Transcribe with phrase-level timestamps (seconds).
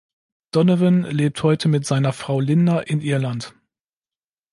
[0.49, 3.53] Donovan lebt heute mit seiner Frau Linda in Irland.